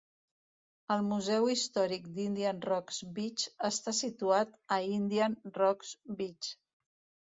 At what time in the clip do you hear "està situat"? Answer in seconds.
3.73-4.59